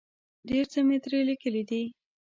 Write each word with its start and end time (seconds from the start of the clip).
ډېر 0.49 0.65
څه 0.71 0.79
مې 0.87 0.97
ترې 1.03 1.19
لیکلي 1.29 1.63
دي. 1.69 1.83